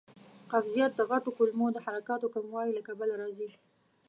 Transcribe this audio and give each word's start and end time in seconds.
قبضیت 0.51 0.91
د 0.95 1.01
غټو 1.09 1.29
کولمو 1.37 1.67
د 1.73 1.77
حرکاتو 1.85 2.31
کموالي 2.35 2.73
له 2.75 2.81
کبله 2.87 3.13
راځي. 3.21 3.49